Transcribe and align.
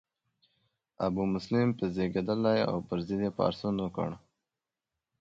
ابومسلم 1.07 1.69
په 1.77 1.85
زیږیدلی 1.95 2.59
او 2.69 2.77
د 2.81 2.85
پر 2.87 2.99
ضد 3.07 3.19
یې 3.25 3.31
پاڅون 3.37 3.75
وکړ. 3.81 4.09